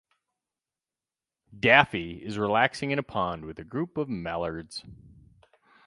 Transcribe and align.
Daffy 1.59 2.17
is 2.25 2.39
relaxing 2.39 2.89
in 2.89 2.97
a 2.97 3.03
pond 3.03 3.45
with 3.45 3.59
a 3.59 3.63
group 3.63 3.97
of 3.97 4.09
mallards. 4.09 4.83